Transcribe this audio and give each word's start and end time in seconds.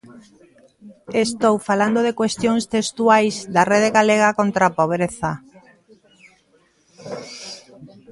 Estou 1.25 1.55
falando 1.69 1.99
de 2.07 2.17
cuestións 2.19 2.63
textuais 2.75 3.35
da 3.55 3.63
Rede 3.71 3.89
Galega 3.97 4.29
contra 4.39 4.63
a 4.65 4.75
Pobreza. 4.79 5.31